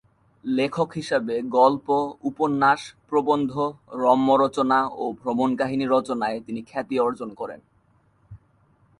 লেখক 0.43 0.89
হিসেবে 0.95 1.35
গল্প, 1.49 1.87
উপন্যাস, 2.23 2.81
প্রবন্ধ, 3.09 3.53
রম্যরচনা 3.93 4.79
ও 4.93 5.03
ভ্রমণকাহিনী 5.13 5.85
রচনায় 5.85 6.37
তিনি 6.39 6.61
খ্যাতি 6.61 6.95
অর্জন 6.99 7.29
করেন। 7.33 7.59